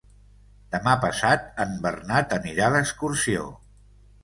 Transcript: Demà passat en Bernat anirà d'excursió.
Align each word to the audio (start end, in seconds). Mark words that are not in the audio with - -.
Demà 0.75 0.95
passat 1.03 1.45
en 1.67 1.77
Bernat 1.85 2.35
anirà 2.39 2.73
d'excursió. 2.79 3.47